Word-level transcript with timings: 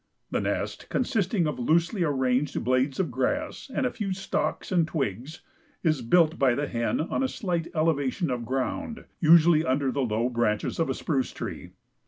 The 0.31 0.41
nest, 0.41 0.89
consisting 0.89 1.45
of 1.45 1.59
loosely 1.59 2.03
arranged 2.03 2.63
blades 2.63 2.99
of 2.99 3.11
grass 3.11 3.69
and 3.71 3.85
a 3.85 3.91
few 3.91 4.13
stalks 4.13 4.71
and 4.71 4.87
twigs, 4.87 5.41
is 5.83 6.01
built 6.01 6.39
by 6.39 6.55
the 6.55 6.67
hen 6.67 6.99
on 6.99 7.21
a 7.21 7.27
slight 7.27 7.67
elevation 7.75 8.31
of 8.31 8.43
ground, 8.43 9.05
usually 9.19 9.63
under 9.63 9.91
the 9.91 10.01
low 10.01 10.27
branches 10.27 10.79
of 10.79 10.89
a 10.89 10.95
spruce 10.95 11.31
tree. 11.31 11.73